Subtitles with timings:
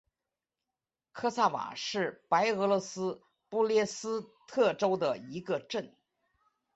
[1.11, 5.95] 科萨瓦是白俄罗斯布列斯特州的一个镇。